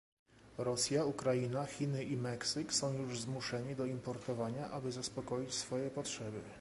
Rosja, 0.57 1.03
Ukraina, 1.05 1.65
Chiny 1.67 2.03
i 2.03 2.17
Meksyk, 2.17 2.65
już 2.67 2.75
są 2.75 3.15
zmuszeni 3.15 3.75
do 3.75 3.85
importowania, 3.85 4.71
aby 4.71 4.91
zaspokoić 4.91 5.53
swoje 5.53 5.91
potrzeby 5.91 6.39